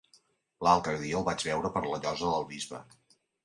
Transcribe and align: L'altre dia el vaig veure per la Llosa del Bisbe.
L'altre 0.67 0.95
dia 1.03 1.21
el 1.21 1.27
vaig 1.29 1.47
veure 1.49 1.73
per 1.77 1.87
la 1.87 2.03
Llosa 2.03 2.35
del 2.35 2.51
Bisbe. 2.51 2.85